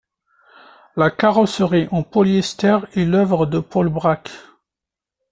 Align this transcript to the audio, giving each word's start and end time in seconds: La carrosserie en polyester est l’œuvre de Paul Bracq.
La 0.95 1.11
carrosserie 1.11 1.87
en 1.91 2.01
polyester 2.01 2.79
est 2.95 3.05
l’œuvre 3.05 3.45
de 3.45 3.59
Paul 3.59 3.87
Bracq. 3.87 4.31